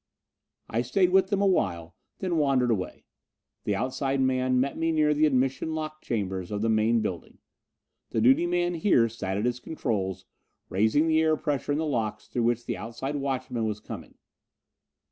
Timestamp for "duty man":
8.19-8.73